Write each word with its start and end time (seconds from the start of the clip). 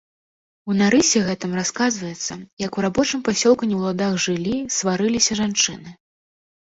У 0.69 0.75
нарысе 0.77 1.19
гэтым 1.27 1.51
расказваецца, 1.59 2.33
як 2.65 2.73
у 2.79 2.85
рабочым 2.87 3.19
пасёлку 3.29 3.63
не 3.73 3.79
ў 3.79 3.91
ладах 3.91 4.13
жылі, 4.27 4.55
сварыліся 4.77 5.41
жанчыны. 5.43 5.89